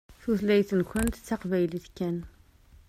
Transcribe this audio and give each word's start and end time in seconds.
Tutlayt-nkent 0.21 1.19
d 1.21 1.23
taqbaylit 1.27 1.87
kan. 1.97 2.17